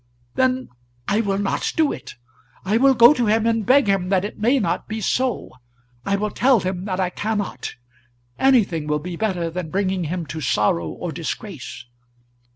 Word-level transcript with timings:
"Then 0.33 0.69
I 1.07 1.21
will 1.21 1.37
not 1.37 1.73
do 1.77 1.91
it. 1.91 2.15
I 2.65 2.77
will 2.77 2.95
go 2.95 3.13
to 3.13 3.27
him, 3.27 3.45
and 3.45 3.63
beg 3.67 3.85
him 3.85 4.09
that 4.09 4.25
it 4.25 4.39
may 4.39 4.57
not 4.57 4.87
be 4.87 4.99
so. 4.99 5.51
I 6.03 6.15
will 6.15 6.31
tell 6.31 6.59
him 6.59 6.85
that 6.85 6.99
I 6.99 7.11
cannot. 7.11 7.75
Anything 8.39 8.87
will 8.87 8.97
be 8.97 9.15
better 9.15 9.51
than 9.51 9.69
bringing 9.69 10.05
him 10.05 10.25
to 10.25 10.41
sorrow 10.41 10.87
or 10.89 11.11
disgrace." 11.11 11.85